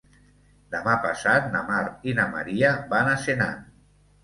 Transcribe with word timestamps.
Demà 0.75 0.95
passat 1.03 1.51
na 1.57 1.61
Mar 1.69 1.83
i 2.13 2.17
na 2.21 2.27
Maria 2.33 2.73
van 2.97 3.13
a 3.13 3.17
Senan. 3.29 3.65